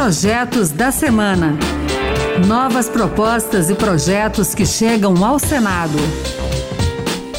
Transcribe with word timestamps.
Projetos 0.00 0.70
da 0.70 0.92
Semana. 0.92 1.58
Novas 2.46 2.88
propostas 2.88 3.68
e 3.68 3.74
projetos 3.74 4.54
que 4.54 4.64
chegam 4.64 5.24
ao 5.24 5.40
Senado. 5.40 5.98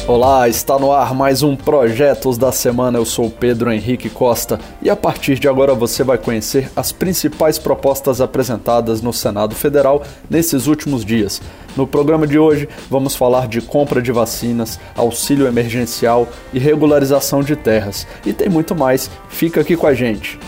Olá, 0.06 0.46
está 0.46 0.78
no 0.78 0.92
ar 0.92 1.14
mais 1.14 1.42
um 1.42 1.56
Projetos 1.56 2.36
da 2.36 2.52
Semana. 2.52 2.98
Eu 2.98 3.06
sou 3.06 3.30
Pedro 3.30 3.72
Henrique 3.72 4.10
Costa 4.10 4.60
e 4.82 4.90
a 4.90 4.94
partir 4.94 5.38
de 5.38 5.48
agora 5.48 5.74
você 5.74 6.04
vai 6.04 6.18
conhecer 6.18 6.70
as 6.76 6.92
principais 6.92 7.58
propostas 7.58 8.20
apresentadas 8.20 9.00
no 9.00 9.10
Senado 9.10 9.54
Federal 9.54 10.02
nesses 10.28 10.66
últimos 10.66 11.02
dias. 11.02 11.40
No 11.74 11.86
programa 11.86 12.26
de 12.26 12.38
hoje, 12.38 12.68
vamos 12.90 13.16
falar 13.16 13.48
de 13.48 13.62
compra 13.62 14.02
de 14.02 14.12
vacinas, 14.12 14.78
auxílio 14.94 15.46
emergencial 15.46 16.28
e 16.52 16.58
regularização 16.58 17.42
de 17.42 17.56
terras. 17.56 18.06
E 18.26 18.34
tem 18.34 18.50
muito 18.50 18.74
mais. 18.74 19.10
Fica 19.30 19.62
aqui 19.62 19.78
com 19.78 19.86
a 19.86 19.94
gente. 19.94 20.38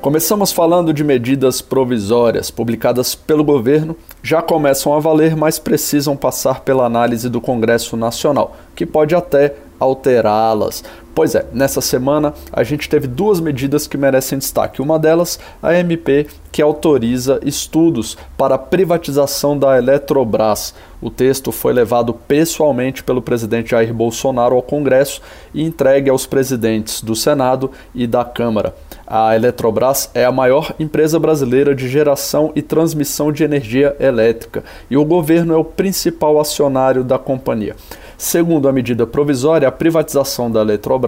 Começamos 0.00 0.50
falando 0.50 0.94
de 0.94 1.04
medidas 1.04 1.60
provisórias 1.60 2.50
publicadas 2.50 3.14
pelo 3.14 3.44
governo, 3.44 3.94
já 4.22 4.40
começam 4.40 4.94
a 4.94 4.98
valer, 4.98 5.36
mas 5.36 5.58
precisam 5.58 6.16
passar 6.16 6.60
pela 6.60 6.86
análise 6.86 7.28
do 7.28 7.38
Congresso 7.38 7.98
Nacional, 7.98 8.56
que 8.74 8.86
pode 8.86 9.14
até 9.14 9.56
alterá-las. 9.78 10.82
Pois 11.14 11.34
é, 11.34 11.44
nessa 11.52 11.80
semana 11.80 12.32
a 12.52 12.62
gente 12.62 12.88
teve 12.88 13.06
duas 13.06 13.40
medidas 13.40 13.86
que 13.86 13.96
merecem 13.96 14.38
destaque. 14.38 14.80
Uma 14.80 14.98
delas, 14.98 15.38
a 15.62 15.74
MP, 15.74 16.26
que 16.52 16.62
autoriza 16.62 17.40
estudos 17.44 18.16
para 18.36 18.54
a 18.54 18.58
privatização 18.58 19.58
da 19.58 19.76
Eletrobras. 19.76 20.74
O 21.00 21.10
texto 21.10 21.50
foi 21.50 21.72
levado 21.72 22.12
pessoalmente 22.12 23.02
pelo 23.02 23.22
presidente 23.22 23.70
Jair 23.70 23.92
Bolsonaro 23.94 24.54
ao 24.54 24.62
Congresso 24.62 25.22
e 25.54 25.62
entregue 25.62 26.10
aos 26.10 26.26
presidentes 26.26 27.02
do 27.02 27.16
Senado 27.16 27.70
e 27.94 28.06
da 28.06 28.24
Câmara. 28.24 28.74
A 29.06 29.34
Eletrobras 29.34 30.10
é 30.14 30.24
a 30.24 30.32
maior 30.32 30.74
empresa 30.78 31.18
brasileira 31.18 31.74
de 31.74 31.88
geração 31.88 32.52
e 32.54 32.62
transmissão 32.62 33.32
de 33.32 33.42
energia 33.42 33.96
elétrica 33.98 34.62
e 34.90 34.96
o 34.96 35.04
governo 35.04 35.54
é 35.54 35.56
o 35.56 35.64
principal 35.64 36.38
acionário 36.38 37.02
da 37.02 37.18
companhia. 37.18 37.74
Segundo 38.20 38.68
a 38.68 38.72
medida 38.72 39.06
provisória, 39.06 39.66
a 39.66 39.72
privatização 39.72 40.50
da 40.50 40.60
Eletrobras 40.60 40.99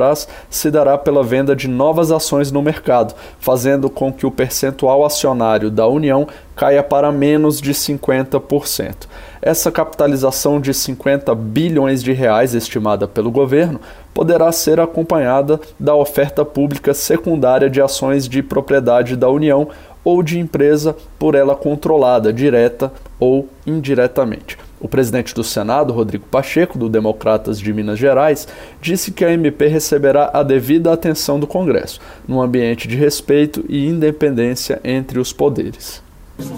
se 0.48 0.70
dará 0.70 0.96
pela 0.96 1.22
venda 1.22 1.54
de 1.54 1.68
novas 1.68 2.10
ações 2.10 2.50
no 2.50 2.62
mercado, 2.62 3.14
fazendo 3.38 3.90
com 3.90 4.12
que 4.12 4.26
o 4.26 4.30
percentual 4.30 5.04
acionário 5.04 5.70
da 5.70 5.86
União 5.86 6.26
caia 6.56 6.82
para 6.82 7.10
menos 7.10 7.60
de 7.60 7.72
50%. 7.72 9.06
Essa 9.40 9.72
capitalização 9.72 10.60
de 10.60 10.72
50 10.72 11.34
bilhões 11.34 12.02
de 12.02 12.12
reais 12.12 12.54
estimada 12.54 13.08
pelo 13.08 13.30
governo 13.30 13.80
poderá 14.14 14.52
ser 14.52 14.78
acompanhada 14.78 15.60
da 15.78 15.94
oferta 15.94 16.44
pública 16.44 16.94
secundária 16.94 17.68
de 17.68 17.80
ações 17.80 18.28
de 18.28 18.42
propriedade 18.42 19.16
da 19.16 19.28
União 19.28 19.68
ou 20.04 20.22
de 20.22 20.38
empresa 20.38 20.96
por 21.18 21.34
ela 21.34 21.54
controlada, 21.54 22.32
direta 22.32 22.92
ou 23.18 23.48
indiretamente. 23.66 24.58
O 24.82 24.88
presidente 24.88 25.32
do 25.32 25.44
Senado, 25.44 25.92
Rodrigo 25.92 26.26
Pacheco, 26.28 26.76
do 26.76 26.88
Democratas 26.88 27.60
de 27.60 27.72
Minas 27.72 28.00
Gerais, 28.00 28.48
disse 28.80 29.12
que 29.12 29.24
a 29.24 29.32
MP 29.32 29.68
receberá 29.68 30.32
a 30.34 30.42
devida 30.42 30.92
atenção 30.92 31.38
do 31.38 31.46
Congresso, 31.46 32.00
num 32.26 32.42
ambiente 32.42 32.88
de 32.88 32.96
respeito 32.96 33.64
e 33.68 33.86
independência 33.86 34.80
entre 34.82 35.20
os 35.20 35.32
poderes. 35.32 36.02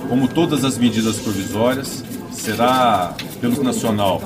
Como 0.08 0.26
todas 0.26 0.64
as 0.64 0.78
medidas 0.78 1.18
provisórias, 1.18 2.02
será, 2.32 3.12
pelo 3.42 3.62
Nacional, 3.62 4.22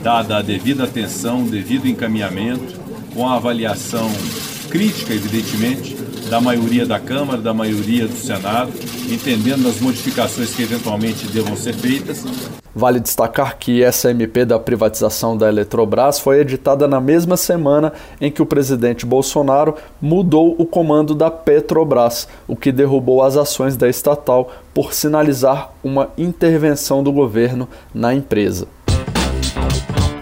dada 0.00 0.36
a 0.36 0.42
devida 0.42 0.84
atenção, 0.84 1.42
devido 1.42 1.88
encaminhamento, 1.88 2.78
com 3.12 3.28
a 3.28 3.34
avaliação 3.34 4.08
crítica, 4.70 5.12
evidentemente, 5.12 5.96
da 6.30 6.40
maioria 6.40 6.86
da 6.86 7.00
Câmara, 7.00 7.42
da 7.42 7.52
maioria 7.52 8.06
do 8.06 8.14
Senado, 8.14 8.70
entendendo 9.10 9.68
as 9.68 9.80
modificações 9.80 10.54
que 10.54 10.62
eventualmente 10.62 11.26
devam 11.26 11.56
ser 11.56 11.74
feitas. 11.74 12.24
Vale 12.72 13.00
destacar 13.00 13.58
que 13.58 13.82
essa 13.82 14.12
MP 14.12 14.44
da 14.44 14.56
privatização 14.56 15.36
da 15.36 15.48
Eletrobras 15.48 16.20
foi 16.20 16.38
editada 16.38 16.86
na 16.86 17.00
mesma 17.00 17.36
semana 17.36 17.92
em 18.20 18.30
que 18.30 18.40
o 18.40 18.46
presidente 18.46 19.04
Bolsonaro 19.04 19.74
mudou 20.00 20.54
o 20.56 20.64
comando 20.64 21.16
da 21.16 21.32
Petrobras, 21.32 22.28
o 22.46 22.54
que 22.54 22.70
derrubou 22.70 23.24
as 23.24 23.36
ações 23.36 23.76
da 23.76 23.88
estatal 23.88 24.52
por 24.72 24.94
sinalizar 24.94 25.72
uma 25.82 26.10
intervenção 26.16 27.02
do 27.02 27.10
governo 27.10 27.68
na 27.92 28.14
empresa. 28.14 28.68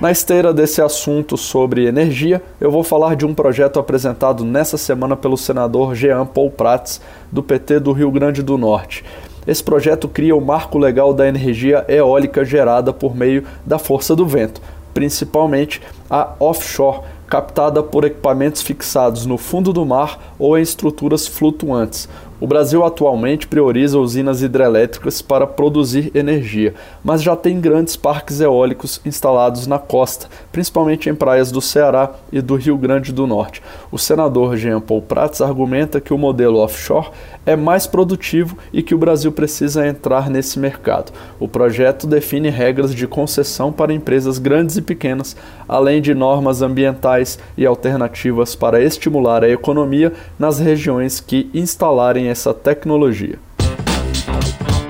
Na 0.00 0.12
esteira 0.12 0.54
desse 0.54 0.80
assunto 0.80 1.36
sobre 1.36 1.88
energia, 1.88 2.40
eu 2.60 2.70
vou 2.70 2.84
falar 2.84 3.16
de 3.16 3.26
um 3.26 3.34
projeto 3.34 3.80
apresentado 3.80 4.44
nessa 4.44 4.78
semana 4.78 5.16
pelo 5.16 5.36
senador 5.36 5.92
Jean 5.96 6.24
Paul 6.24 6.52
Prats, 6.52 7.00
do 7.32 7.42
PT 7.42 7.80
do 7.80 7.90
Rio 7.90 8.08
Grande 8.12 8.40
do 8.40 8.56
Norte. 8.56 9.04
Esse 9.44 9.60
projeto 9.60 10.06
cria 10.06 10.36
o 10.36 10.40
marco 10.40 10.78
legal 10.78 11.12
da 11.12 11.26
energia 11.26 11.84
eólica 11.88 12.44
gerada 12.44 12.92
por 12.92 13.16
meio 13.16 13.42
da 13.66 13.76
força 13.76 14.14
do 14.14 14.24
vento, 14.24 14.62
principalmente 14.94 15.82
a 16.08 16.32
offshore, 16.38 17.00
captada 17.26 17.82
por 17.82 18.04
equipamentos 18.04 18.62
fixados 18.62 19.26
no 19.26 19.36
fundo 19.36 19.72
do 19.72 19.84
mar 19.84 20.34
ou 20.38 20.56
em 20.56 20.62
estruturas 20.62 21.26
flutuantes. 21.26 22.08
O 22.40 22.46
Brasil 22.46 22.84
atualmente 22.84 23.48
prioriza 23.48 23.98
usinas 23.98 24.42
hidrelétricas 24.42 25.20
para 25.20 25.44
produzir 25.44 26.12
energia, 26.14 26.72
mas 27.02 27.20
já 27.20 27.34
tem 27.34 27.60
grandes 27.60 27.96
parques 27.96 28.40
eólicos 28.40 29.00
instalados 29.04 29.66
na 29.66 29.76
costa, 29.76 30.28
principalmente 30.52 31.10
em 31.10 31.16
praias 31.16 31.50
do 31.50 31.60
Ceará 31.60 32.12
e 32.30 32.40
do 32.40 32.54
Rio 32.54 32.76
Grande 32.76 33.12
do 33.12 33.26
Norte. 33.26 33.60
O 33.90 33.98
senador 33.98 34.56
Jean 34.56 34.80
Paul 34.80 35.02
Prats 35.02 35.40
argumenta 35.40 36.00
que 36.00 36.14
o 36.14 36.18
modelo 36.18 36.60
offshore 36.60 37.10
é 37.44 37.56
mais 37.56 37.88
produtivo 37.88 38.56
e 38.72 38.84
que 38.84 38.94
o 38.94 38.98
Brasil 38.98 39.32
precisa 39.32 39.84
entrar 39.84 40.30
nesse 40.30 40.60
mercado. 40.60 41.12
O 41.40 41.48
projeto 41.48 42.06
define 42.06 42.50
regras 42.50 42.94
de 42.94 43.08
concessão 43.08 43.72
para 43.72 43.92
empresas 43.92 44.38
grandes 44.38 44.76
e 44.76 44.82
pequenas, 44.82 45.36
além 45.66 46.00
de 46.00 46.14
normas 46.14 46.62
ambientais 46.62 47.36
e 47.56 47.66
alternativas 47.66 48.54
para 48.54 48.80
estimular 48.80 49.42
a 49.42 49.50
economia 49.50 50.12
nas 50.38 50.60
regiões 50.60 51.18
que 51.18 51.50
instalarem 51.52 52.27
essa 52.28 52.52
tecnologia. 52.54 53.38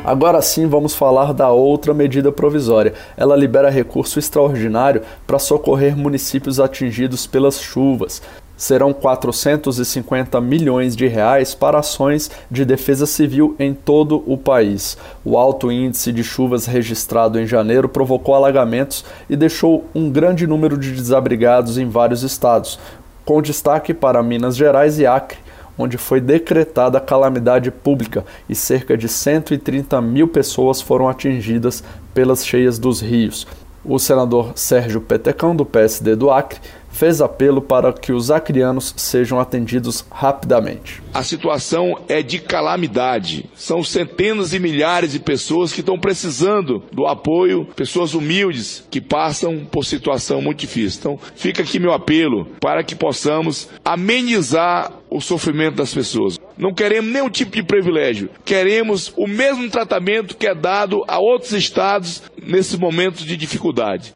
Agora 0.04 0.40
sim, 0.40 0.66
vamos 0.66 0.94
falar 0.94 1.34
da 1.34 1.50
outra 1.50 1.92
medida 1.92 2.32
provisória. 2.32 2.94
Ela 3.16 3.36
libera 3.36 3.68
recurso 3.68 4.18
extraordinário 4.18 5.02
para 5.26 5.38
socorrer 5.38 5.96
municípios 5.96 6.58
atingidos 6.58 7.26
pelas 7.26 7.60
chuvas 7.60 8.22
serão 8.58 8.92
450 8.92 10.40
milhões 10.40 10.96
de 10.96 11.06
reais 11.06 11.54
para 11.54 11.78
ações 11.78 12.28
de 12.50 12.64
defesa 12.64 13.06
civil 13.06 13.54
em 13.58 13.72
todo 13.72 14.22
o 14.26 14.36
país. 14.36 14.98
O 15.24 15.38
alto 15.38 15.70
índice 15.70 16.12
de 16.12 16.24
chuvas 16.24 16.66
registrado 16.66 17.38
em 17.38 17.46
janeiro 17.46 17.88
provocou 17.88 18.34
alagamentos 18.34 19.04
e 19.30 19.36
deixou 19.36 19.84
um 19.94 20.10
grande 20.10 20.44
número 20.46 20.76
de 20.76 20.90
desabrigados 20.90 21.78
em 21.78 21.88
vários 21.88 22.24
estados, 22.24 22.80
com 23.24 23.40
destaque 23.40 23.94
para 23.94 24.22
Minas 24.22 24.56
Gerais 24.56 24.98
e 24.98 25.06
Acre, 25.06 25.38
onde 25.78 25.96
foi 25.96 26.20
decretada 26.20 27.00
calamidade 27.00 27.70
pública 27.70 28.24
e 28.48 28.54
cerca 28.54 28.96
de 28.96 29.08
130 29.08 30.00
mil 30.02 30.26
pessoas 30.28 30.82
foram 30.82 31.08
atingidas 31.08 31.84
pelas 32.12 32.44
cheias 32.44 32.78
dos 32.78 33.00
rios. 33.00 33.46
O 33.84 33.98
senador 33.98 34.52
Sérgio 34.56 35.00
Petecão, 35.00 35.54
do 35.54 35.64
PSD 35.64 36.16
do 36.16 36.30
Acre, 36.30 36.60
fez 36.90 37.20
apelo 37.20 37.60
para 37.60 37.92
que 37.92 38.12
os 38.12 38.30
acrianos 38.30 38.94
sejam 38.96 39.38
atendidos 39.38 40.04
rapidamente. 40.10 41.02
A 41.12 41.22
situação 41.22 41.98
é 42.08 42.22
de 42.22 42.38
calamidade. 42.38 43.48
São 43.54 43.82
centenas 43.82 44.52
e 44.52 44.58
milhares 44.58 45.12
de 45.12 45.20
pessoas 45.20 45.72
que 45.72 45.80
estão 45.80 45.98
precisando 45.98 46.82
do 46.92 47.06
apoio, 47.06 47.66
pessoas 47.76 48.14
humildes 48.14 48.84
que 48.90 49.00
passam 49.00 49.64
por 49.64 49.84
situação 49.84 50.40
muito 50.40 50.60
difícil. 50.60 50.98
Então, 50.98 51.18
fica 51.36 51.62
aqui 51.62 51.78
meu 51.78 51.92
apelo 51.92 52.46
para 52.60 52.82
que 52.82 52.94
possamos 52.94 53.68
amenizar 53.84 54.92
o 55.10 55.20
sofrimento 55.20 55.76
das 55.76 55.94
pessoas. 55.94 56.38
Não 56.56 56.74
queremos 56.74 57.10
nenhum 57.10 57.30
tipo 57.30 57.52
de 57.52 57.62
privilégio. 57.62 58.28
Queremos 58.44 59.12
o 59.16 59.26
mesmo 59.26 59.68
tratamento 59.70 60.36
que 60.36 60.46
é 60.46 60.54
dado 60.54 61.04
a 61.06 61.18
outros 61.18 61.52
estados 61.52 62.22
nesses 62.42 62.78
momentos 62.78 63.24
de 63.24 63.36
dificuldade. 63.36 64.14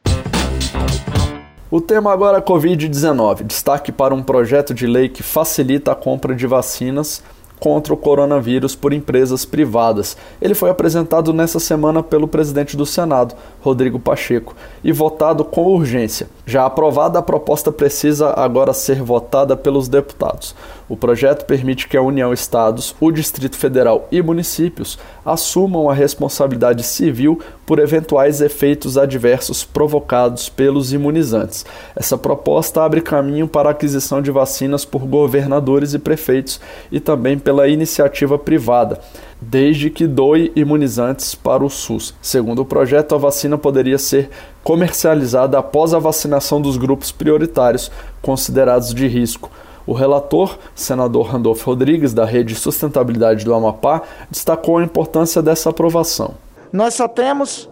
O 1.72 1.80
tema 1.80 2.12
agora 2.12 2.36
é 2.36 2.40
Covid-19. 2.42 3.44
Destaque 3.44 3.90
para 3.90 4.14
um 4.14 4.22
projeto 4.22 4.74
de 4.74 4.86
lei 4.86 5.08
que 5.08 5.22
facilita 5.22 5.92
a 5.92 5.94
compra 5.94 6.34
de 6.34 6.46
vacinas 6.46 7.22
contra 7.62 7.94
o 7.94 7.96
coronavírus 7.96 8.74
por 8.74 8.92
empresas 8.92 9.44
privadas. 9.44 10.16
Ele 10.40 10.52
foi 10.52 10.68
apresentado 10.68 11.32
nessa 11.32 11.60
semana 11.60 12.02
pelo 12.02 12.26
presidente 12.26 12.76
do 12.76 12.84
Senado, 12.84 13.36
Rodrigo 13.60 14.00
Pacheco, 14.00 14.56
e 14.82 14.90
votado 14.90 15.44
com 15.44 15.62
urgência. 15.62 16.28
Já 16.44 16.66
aprovada, 16.66 17.20
a 17.20 17.22
proposta 17.22 17.70
precisa 17.70 18.34
agora 18.36 18.72
ser 18.72 19.00
votada 19.00 19.56
pelos 19.56 19.86
deputados. 19.86 20.56
O 20.88 20.96
projeto 20.96 21.46
permite 21.46 21.88
que 21.88 21.96
a 21.96 22.02
União, 22.02 22.32
Estados, 22.32 22.94
o 23.00 23.12
Distrito 23.12 23.56
Federal 23.56 24.08
e 24.10 24.20
municípios 24.20 24.98
assumam 25.24 25.88
a 25.88 25.94
responsabilidade 25.94 26.82
civil 26.82 27.40
por 27.64 27.78
eventuais 27.78 28.42
efeitos 28.42 28.98
adversos 28.98 29.64
provocados 29.64 30.50
pelos 30.50 30.92
imunizantes. 30.92 31.64
Essa 31.96 32.18
proposta 32.18 32.82
abre 32.82 33.00
caminho 33.00 33.48
para 33.48 33.70
a 33.70 33.72
aquisição 33.72 34.20
de 34.20 34.30
vacinas 34.30 34.84
por 34.84 35.06
governadores 35.06 35.94
e 35.94 35.98
prefeitos 35.98 36.60
e 36.90 37.00
também 37.00 37.38
pela 37.52 37.68
iniciativa 37.68 38.38
privada 38.38 38.98
desde 39.38 39.90
que 39.90 40.06
doe 40.06 40.50
imunizantes 40.56 41.34
para 41.34 41.62
o 41.62 41.68
SUS. 41.68 42.14
Segundo 42.22 42.62
o 42.62 42.64
projeto, 42.64 43.14
a 43.14 43.18
vacina 43.18 43.58
poderia 43.58 43.98
ser 43.98 44.30
comercializada 44.64 45.58
após 45.58 45.92
a 45.92 45.98
vacinação 45.98 46.62
dos 46.62 46.78
grupos 46.78 47.12
prioritários 47.12 47.90
considerados 48.22 48.94
de 48.94 49.06
risco. 49.06 49.50
O 49.86 49.92
relator, 49.92 50.56
senador 50.74 51.26
Randolfo 51.26 51.66
Rodrigues, 51.66 52.14
da 52.14 52.24
Rede 52.24 52.54
Sustentabilidade 52.54 53.44
do 53.44 53.52
Amapá, 53.52 54.00
destacou 54.30 54.78
a 54.78 54.84
importância 54.84 55.42
dessa 55.42 55.68
aprovação. 55.68 56.34
Nós 56.72 56.94
só 56.94 57.06
temos 57.06 57.68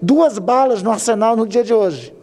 duas 0.00 0.38
balas 0.38 0.82
no 0.82 0.90
arsenal 0.90 1.36
no 1.36 1.46
dia 1.46 1.62
de 1.62 1.74
hoje. 1.74 2.14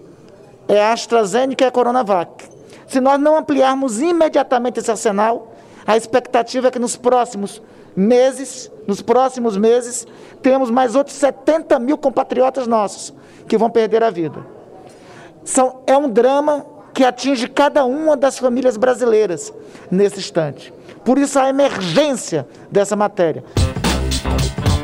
É 0.67 0.81
a 0.81 0.93
AstraZeneca 0.93 1.63
e 1.63 1.67
a 1.67 1.71
Coronavac. 1.71 2.45
Se 2.87 2.99
nós 2.99 3.19
não 3.19 3.37
ampliarmos 3.37 4.01
imediatamente 4.01 4.79
esse 4.79 4.89
arsenal, 4.89 5.53
a 5.87 5.95
expectativa 5.95 6.67
é 6.67 6.71
que 6.71 6.77
nos 6.77 6.97
próximos 6.97 7.61
meses, 7.95 8.69
nos 8.85 9.01
próximos 9.01 9.55
meses, 9.55 10.05
temos 10.41 10.69
mais 10.69 10.95
outros 10.95 11.15
70 11.15 11.79
mil 11.79 11.97
compatriotas 11.97 12.67
nossos 12.67 13.13
que 13.47 13.57
vão 13.57 13.69
perder 13.69 14.03
a 14.03 14.09
vida. 14.09 14.45
São, 15.45 15.79
é 15.87 15.97
um 15.97 16.09
drama 16.09 16.65
que 16.93 17.05
atinge 17.05 17.47
cada 17.47 17.85
uma 17.85 18.17
das 18.17 18.37
famílias 18.37 18.75
brasileiras 18.75 19.53
nesse 19.89 20.19
instante. 20.19 20.73
Por 21.05 21.17
isso 21.17 21.39
a 21.39 21.47
emergência 21.47 22.45
dessa 22.69 22.97
matéria. 22.97 23.45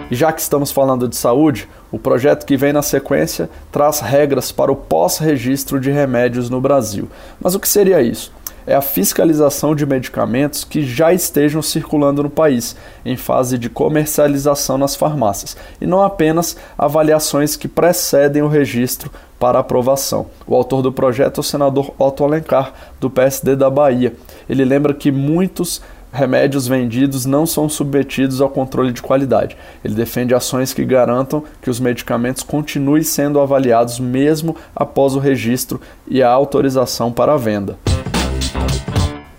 E 0.10 0.16
já 0.16 0.32
que 0.32 0.40
estamos 0.40 0.72
falando 0.72 1.08
de 1.08 1.18
saúde, 1.18 1.68
o 1.92 2.00
projeto 2.00 2.46
que 2.46 2.56
vem 2.56 2.72
na 2.72 2.82
sequência 2.82 3.50
traz 3.72 4.00
regras 4.00 4.52
para 4.52 4.72
o 4.72 4.76
pós-registro 4.76 5.82
de 5.82 5.92
remédios 5.92 6.50
no 6.50 6.62
Brasil. 6.62 7.10
Mas 7.42 7.56
o 7.56 7.60
que 7.60 7.68
seria 7.68 8.02
isso? 8.02 8.32
É 8.66 8.76
a 8.76 8.82
fiscalização 8.82 9.76
de 9.76 9.86
medicamentos 9.86 10.64
que 10.64 10.86
já 10.86 11.14
estejam 11.14 11.62
circulando 11.62 12.24
no 12.24 12.30
país, 12.30 12.76
em 13.06 13.18
fase 13.18 13.58
de 13.58 13.70
comercialização 13.70 14.78
nas 14.78 14.96
farmácias, 14.96 15.58
e 15.80 15.86
não 15.86 16.02
apenas 16.02 16.58
avaliações 16.78 17.56
que 17.56 17.68
precedem 17.68 18.42
o 18.42 18.48
registro 18.48 19.12
para 19.40 19.60
aprovação. 19.60 20.28
O 20.48 20.56
autor 20.56 20.82
do 20.82 20.92
projeto 20.92 21.40
é 21.40 21.42
o 21.42 21.44
senador 21.44 21.94
Otto 22.00 22.24
Alencar, 22.24 22.74
do 23.00 23.10
PSD 23.10 23.56
da 23.56 23.70
Bahia. 23.70 24.14
Ele 24.48 24.64
lembra 24.64 24.94
que 24.94 25.12
muitos 25.12 25.82
remédios 26.14 26.68
vendidos 26.68 27.26
não 27.26 27.46
são 27.46 27.68
submetidos 27.68 28.40
ao 28.40 28.50
controle 28.50 28.94
de 28.94 29.02
qualidade. 29.02 29.58
Ele 29.84 29.96
defende 29.96 30.36
ações 30.36 30.72
que 30.72 30.86
garantam 30.86 31.44
que 31.60 31.70
os 31.70 31.80
medicamentos 31.80 32.44
continuem 32.44 33.04
sendo 33.04 33.40
avaliados 33.40 34.00
mesmo 34.00 34.56
após 34.76 35.16
o 35.16 35.20
registro 35.20 35.82
e 36.08 36.22
a 36.22 36.30
autorização 36.30 37.12
para 37.12 37.34
a 37.34 37.38
venda. 37.38 37.78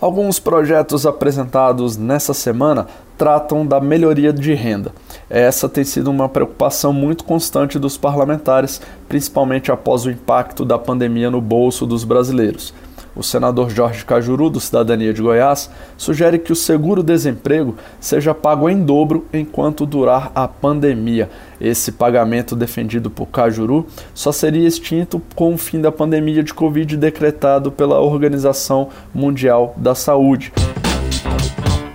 Alguns 0.04 0.38
projetos 0.38 1.06
apresentados 1.06 1.96
nessa 1.96 2.34
semana 2.34 2.86
tratam 3.16 3.66
da 3.66 3.80
melhoria 3.80 4.34
de 4.34 4.52
renda. 4.52 4.92
Essa 5.30 5.66
tem 5.66 5.82
sido 5.82 6.10
uma 6.10 6.28
preocupação 6.28 6.92
muito 6.92 7.24
constante 7.24 7.78
dos 7.78 7.96
parlamentares, 7.96 8.82
principalmente 9.08 9.72
após 9.72 10.04
o 10.04 10.10
impacto 10.10 10.62
da 10.62 10.78
pandemia 10.78 11.30
no 11.30 11.40
bolso 11.40 11.86
dos 11.86 12.04
brasileiros. 12.04 12.74
O 13.16 13.22
senador 13.22 13.70
Jorge 13.70 14.04
Cajuru, 14.04 14.50
do 14.50 14.60
Cidadania 14.60 15.14
de 15.14 15.22
Goiás, 15.22 15.70
sugere 15.96 16.38
que 16.38 16.52
o 16.52 16.56
seguro-desemprego 16.56 17.76
seja 18.00 18.34
pago 18.34 18.68
em 18.68 18.84
dobro 18.84 19.26
enquanto 19.32 19.86
durar 19.86 20.32
a 20.34 20.48
pandemia. 20.48 21.30
Esse 21.60 21.92
pagamento 21.92 22.56
defendido 22.56 23.10
por 23.10 23.26
Cajuru 23.26 23.86
só 24.12 24.32
seria 24.32 24.66
extinto 24.66 25.22
com 25.34 25.54
o 25.54 25.58
fim 25.58 25.80
da 25.80 25.92
pandemia 25.92 26.42
de 26.42 26.52
Covid 26.52 26.96
decretado 26.96 27.70
pela 27.70 28.00
Organização 28.00 28.88
Mundial 29.14 29.74
da 29.76 29.94
Saúde. 29.94 30.52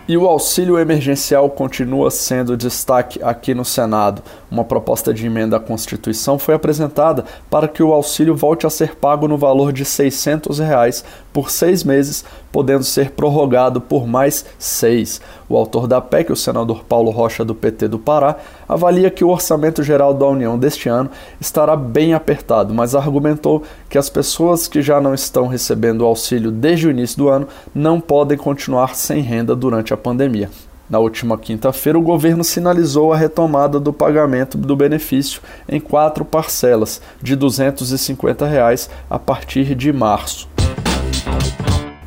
E 0.09 0.17
o 0.17 0.25
auxílio 0.25 0.79
emergencial 0.79 1.47
continua 1.51 2.09
sendo 2.09 2.57
destaque 2.57 3.21
aqui 3.21 3.53
no 3.53 3.63
Senado. 3.63 4.23
Uma 4.49 4.63
proposta 4.63 5.13
de 5.13 5.27
emenda 5.27 5.57
à 5.57 5.59
Constituição 5.59 6.39
foi 6.39 6.55
apresentada 6.55 7.25
para 7.47 7.67
que 7.67 7.83
o 7.83 7.93
auxílio 7.93 8.35
volte 8.35 8.65
a 8.65 8.71
ser 8.71 8.95
pago 8.95 9.27
no 9.27 9.37
valor 9.37 9.71
de 9.71 9.85
600 9.85 10.57
reais 10.57 11.05
por 11.31 11.51
seis 11.51 11.83
meses, 11.83 12.23
podendo 12.51 12.83
ser 12.83 13.11
prorrogado 13.11 13.79
por 13.79 14.07
mais 14.07 14.45
seis. 14.57 15.21
O 15.47 15.55
autor 15.55 15.87
da 15.87 16.01
PEC, 16.01 16.31
o 16.31 16.35
senador 16.35 16.83
Paulo 16.83 17.11
Rocha, 17.11 17.45
do 17.45 17.55
PT 17.55 17.87
do 17.87 17.99
Pará, 17.99 18.37
avalia 18.67 19.11
que 19.11 19.23
o 19.23 19.29
orçamento 19.29 19.83
geral 19.83 20.13
da 20.13 20.27
União 20.27 20.57
deste 20.57 20.89
ano 20.89 21.09
estará 21.39 21.75
bem 21.75 22.13
apertado, 22.13 22.73
mas 22.73 22.95
argumentou 22.95 23.63
que 23.89 23.97
as 23.97 24.09
pessoas 24.09 24.67
que 24.67 24.81
já 24.81 24.99
não 24.99 25.13
estão 25.13 25.47
recebendo 25.47 26.01
o 26.01 26.05
auxílio 26.05 26.51
desde 26.51 26.87
o 26.87 26.91
início 26.91 27.17
do 27.17 27.29
ano 27.29 27.47
não 27.73 27.99
podem 27.99 28.37
continuar 28.37 28.95
sem 28.95 29.21
renda 29.21 29.55
durante 29.55 29.93
a 29.93 29.97
pandemia. 29.97 30.49
Na 30.89 30.97
última 30.97 31.37
quinta-feira, 31.37 31.99
o 31.99 32.01
governo 32.01 32.43
sinalizou 32.43 33.13
a 33.13 33.17
retomada 33.17 33.79
do 33.79 33.93
pagamento 33.93 34.57
do 34.57 34.75
benefício 34.75 35.39
em 35.67 35.79
quatro 35.79 36.25
parcelas 36.25 36.99
de 37.21 37.35
250 37.35 38.47
reais 38.47 38.89
a 39.07 39.19
partir 39.19 39.75
de 39.75 39.93
março. 39.93 40.49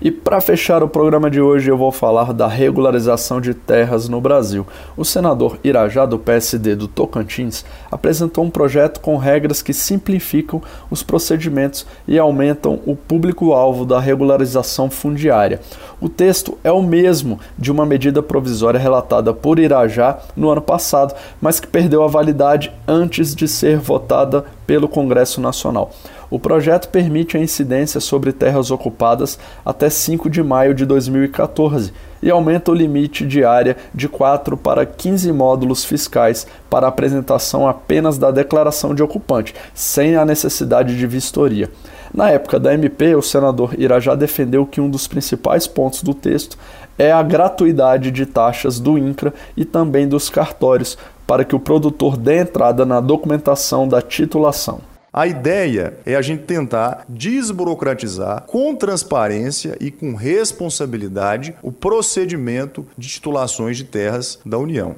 E 0.05 0.11
para 0.11 0.41
fechar 0.41 0.83
o 0.83 0.89
programa 0.89 1.31
de 1.31 1.41
hoje, 1.41 1.71
eu 1.71 1.77
vou 1.79 1.93
falar 1.93 2.33
da 2.33 2.49
regularização 2.49 3.41
de 3.41 3.55
terras 3.55 4.09
no 4.09 4.21
Brasil. 4.21 4.67
O 4.97 5.05
senador 5.05 5.61
Irajá, 5.63 6.05
do 6.05 6.19
PSD 6.19 6.75
do 6.75 6.89
Tocantins, 6.89 7.65
apresentou 7.89 8.43
um 8.43 8.51
projeto 8.51 8.99
com 8.99 9.17
regras 9.17 9.63
que 9.63 9.73
simplificam 9.73 10.61
os 10.91 11.05
procedimentos 11.05 11.87
e 12.09 12.19
aumentam 12.19 12.81
o 12.85 12.97
público-alvo 12.97 13.85
da 13.85 14.01
regularização 14.01 14.91
fundiária. 14.91 15.61
O 16.01 16.09
texto 16.09 16.59
é 16.65 16.73
o 16.73 16.83
mesmo 16.83 17.39
de 17.57 17.71
uma 17.71 17.87
medida 17.87 18.21
provisória 18.21 18.81
relatada 18.81 19.33
por 19.33 19.61
Irajá 19.61 20.19
no 20.35 20.51
ano 20.51 20.63
passado, 20.63 21.15
mas 21.41 21.61
que 21.61 21.69
perdeu 21.69 22.03
a 22.03 22.09
validade 22.09 22.73
antes 22.89 23.37
de 23.37 23.47
ser 23.47 23.79
votada 23.79 24.45
pelo 24.67 24.89
Congresso 24.89 25.41
Nacional. 25.41 25.93
O 26.33 26.39
projeto 26.39 26.89
permite 26.89 27.37
a 27.37 27.41
incidência 27.41 28.01
sobre 28.01 28.33
terras 28.33 28.71
ocupadas 28.71 29.39
até 29.63 29.91
5 29.91 30.31
de 30.31 30.43
maio 30.43 30.75
de 30.75 30.87
2014 30.87 31.93
e 32.23 32.31
aumenta 32.31 32.71
o 32.71 32.75
limite 32.75 33.27
de 33.27 33.45
área 33.45 33.77
de 33.95 34.09
4 34.09 34.57
para 34.57 34.87
15 34.87 35.31
módulos 35.31 35.85
fiscais 35.85 36.47
para 36.71 36.87
apresentação 36.87 37.69
apenas 37.69 38.17
da 38.17 38.31
declaração 38.31 38.95
de 38.95 39.03
ocupante, 39.03 39.55
sem 39.75 40.17
a 40.17 40.25
necessidade 40.25 40.97
de 40.97 41.07
vistoria. 41.07 41.69
Na 42.15 42.31
época 42.31 42.59
da 42.59 42.73
MP, 42.73 43.15
o 43.15 43.21
senador 43.21 43.75
Irajá 43.79 44.15
defendeu 44.15 44.65
que 44.65 44.81
um 44.81 44.89
dos 44.89 45.07
principais 45.07 45.67
pontos 45.67 46.03
do 46.03 46.15
texto 46.15 46.57
é 46.99 47.13
a 47.13 47.23
gratuidade 47.23 48.11
de 48.11 48.25
taxas 48.25 48.81
do 48.81 48.97
INCRA 48.97 49.35
e 49.55 49.67
também 49.67 50.09
dos 50.09 50.31
cartórios, 50.31 50.97
para 51.27 51.45
que 51.45 51.55
o 51.55 51.61
produtor 51.61 52.17
dê 52.17 52.39
entrada 52.39 52.87
na 52.87 53.01
documentação 53.01 53.87
da 53.87 54.01
titulação. 54.01 54.92
A 55.15 55.27
ideia 55.27 55.99
é 56.07 56.17
a 56.17 56.23
gente 56.23 56.45
tentar 56.45 57.05
desburocratizar 57.07 58.45
com 58.47 58.75
transparência 58.75 59.77
e 59.79 59.91
com 59.91 60.15
responsabilidade 60.15 61.55
o 61.63 61.71
procedimento 61.71 62.87
de 62.97 63.09
titulações 63.09 63.77
de 63.77 63.85
terras 63.85 64.39
da 64.43 64.57
União. 64.57 64.97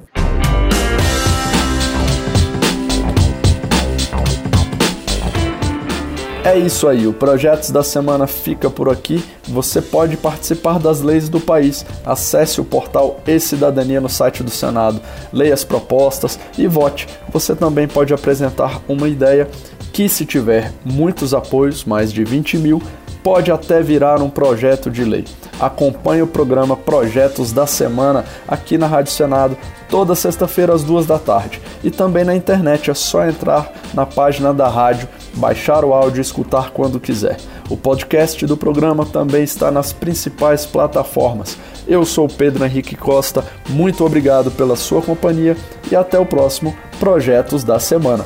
É 6.45 6.57
isso 6.57 6.87
aí, 6.87 7.05
o 7.07 7.11
Projetos 7.11 7.71
da 7.71 7.83
Semana 7.83 8.25
fica 8.25 8.69
por 8.69 8.87
aqui. 8.87 9.21
Você 9.49 9.81
pode 9.81 10.15
participar 10.15 10.79
das 10.79 11.01
leis 11.01 11.27
do 11.27 11.41
país. 11.41 11.85
Acesse 12.05 12.61
o 12.61 12.63
portal 12.63 13.19
E-Cidadania 13.27 13.99
no 13.99 14.07
site 14.07 14.43
do 14.43 14.51
Senado, 14.51 15.01
leia 15.33 15.53
as 15.53 15.65
propostas 15.65 16.39
e 16.57 16.67
vote. 16.67 17.07
Você 17.33 17.53
também 17.53 17.87
pode 17.87 18.13
apresentar 18.13 18.79
uma 18.87 19.09
ideia 19.09 19.49
que, 19.95 20.09
se 20.09 20.25
tiver 20.25 20.73
muitos 20.83 21.33
apoios, 21.33 21.85
mais 21.85 22.11
de 22.11 22.21
20 22.25 22.57
mil, 22.57 22.83
pode 23.23 23.49
até 23.49 23.81
virar 23.81 24.21
um 24.21 24.29
projeto 24.29 24.91
de 24.91 25.05
lei. 25.05 25.23
Acompanhe 25.57 26.21
o 26.21 26.27
programa 26.27 26.75
Projetos 26.75 27.53
da 27.53 27.65
Semana 27.65 28.25
aqui 28.45 28.77
na 28.77 28.87
Rádio 28.87 29.13
Senado, 29.13 29.57
toda 29.87 30.13
sexta-feira 30.13 30.73
às 30.73 30.83
duas 30.83 31.05
da 31.05 31.17
tarde. 31.17 31.61
E 31.81 31.89
também 31.89 32.25
na 32.25 32.35
internet, 32.35 32.91
é 32.91 32.93
só 32.93 33.25
entrar 33.25 33.71
na 33.93 34.05
página 34.05 34.53
da 34.53 34.67
rádio, 34.67 35.07
baixar 35.35 35.85
o 35.85 35.93
áudio 35.93 36.19
e 36.19 36.21
escutar 36.21 36.71
quando 36.71 36.99
quiser. 36.99 37.37
O 37.69 37.77
podcast 37.77 38.45
do 38.45 38.57
programa 38.57 39.05
também 39.05 39.45
está 39.45 39.71
nas 39.71 39.93
principais 39.93 40.65
plataformas. 40.65 41.57
Eu 41.87 42.03
sou 42.03 42.27
Pedro 42.27 42.65
Henrique 42.65 42.97
Costa, 42.97 43.45
muito 43.69 44.05
obrigado 44.05 44.51
pela 44.51 44.75
sua 44.75 45.01
companhia 45.01 45.55
e 45.89 45.95
até 45.95 46.19
o 46.19 46.25
próximo 46.25 46.75
Projetos 46.99 47.63
da 47.63 47.79
Semana. 47.79 48.25